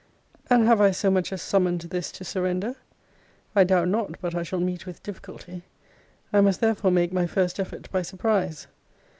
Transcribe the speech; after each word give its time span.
And 0.49 0.65
have 0.65 0.81
I 0.81 0.89
so 0.89 1.11
much 1.11 1.31
as 1.31 1.43
summoned 1.43 1.81
this 1.81 2.11
to 2.13 2.23
surrender? 2.25 2.75
I 3.55 3.63
doubt 3.63 3.89
not 3.89 4.19
but 4.19 4.33
I 4.33 4.41
shall 4.41 4.59
meet 4.59 4.87
with 4.87 5.03
difficulty. 5.03 5.61
I 6.33 6.41
must 6.41 6.59
therefore 6.59 6.89
make 6.89 7.13
my 7.13 7.27
first 7.27 7.59
effort 7.59 7.87
by 7.91 8.01
surprise. 8.01 8.65